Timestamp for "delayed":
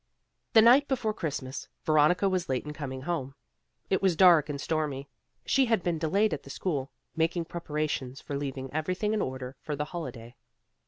5.99-6.33